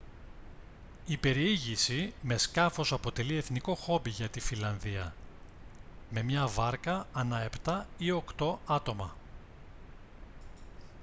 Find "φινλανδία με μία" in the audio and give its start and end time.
4.39-6.47